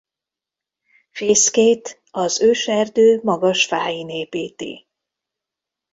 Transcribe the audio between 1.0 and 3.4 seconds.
Fészkét az őserdő